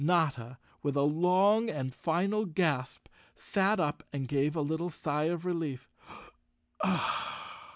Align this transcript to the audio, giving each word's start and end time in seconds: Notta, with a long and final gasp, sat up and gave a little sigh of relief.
Notta, 0.03 0.57
with 0.81 0.95
a 0.95 1.03
long 1.03 1.69
and 1.69 1.93
final 1.93 2.47
gasp, 2.47 3.05
sat 3.35 3.79
up 3.79 4.01
and 4.11 4.27
gave 4.27 4.55
a 4.55 4.61
little 4.61 4.89
sigh 4.89 5.25
of 5.25 5.45
relief. 5.45 5.87